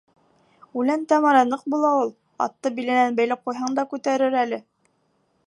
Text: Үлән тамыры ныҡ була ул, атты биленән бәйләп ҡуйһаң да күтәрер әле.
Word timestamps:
Үлән 0.83 1.03
тамыры 1.11 1.43
ныҡ 1.49 1.67
була 1.73 1.91
ул, 1.99 2.09
атты 2.47 2.73
биленән 2.81 3.21
бәйләп 3.21 3.45
ҡуйһаң 3.51 3.79
да 3.81 3.87
күтәрер 3.95 4.41
әле. 4.47 4.63